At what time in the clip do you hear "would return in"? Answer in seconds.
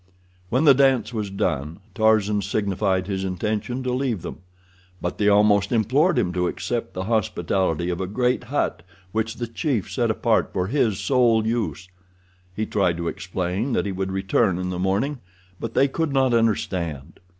13.91-14.71